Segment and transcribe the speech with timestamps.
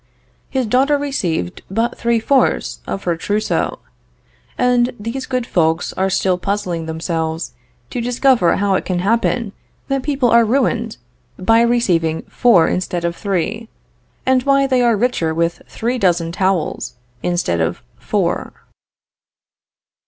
[0.49, 3.77] His daughter received but three fourths of her trousseau;
[4.57, 7.53] and these good folks are still puzzling themselves
[7.91, 9.51] to discover how it can happen
[9.89, 10.97] that people are ruined
[11.37, 13.69] by receiving four instead of three;
[14.25, 18.53] and why they are richer with three dozen towels instead of four.